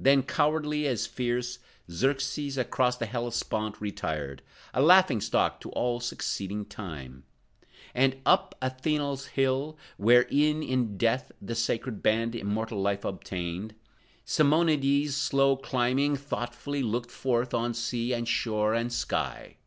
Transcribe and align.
Then 0.00 0.24
cowardly 0.24 0.84
as 0.88 1.06
fierce, 1.06 1.60
Xerxes 1.88 2.58
across 2.58 2.96
the 2.96 3.06
Hellespont 3.06 3.80
retired, 3.80 4.42
A 4.74 4.82
laughing 4.82 5.20
stock 5.20 5.60
to 5.60 5.70
all 5.70 6.00
succeeding 6.00 6.64
time; 6.64 7.22
And 7.94 8.16
up 8.26 8.56
Anthela's 8.60 9.26
hill, 9.26 9.78
where, 9.96 10.26
e'en 10.32 10.64
in 10.64 10.98
death 10.98 11.30
The 11.40 11.54
sacred 11.54 12.02
Band 12.02 12.34
immortal 12.34 12.82
life 12.82 13.04
obtained, 13.04 13.76
Simonides 14.24 15.14
slow 15.14 15.54
climbing, 15.56 16.16
thoughtfully, 16.16 16.82
Looked 16.82 17.12
forth 17.12 17.54
on 17.54 17.72
sea 17.72 18.12
and 18.12 18.26
shore 18.26 18.74
and 18.74 18.92
sky. 18.92 19.58